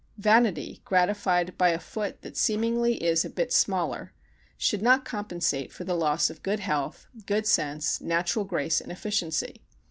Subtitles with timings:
[0.17, 4.13] Vanity, gratified by a foot that seemingly is a bit smaller,
[4.57, 9.61] should not compensate for the loss of good health, good sense, natural grace and efficiency.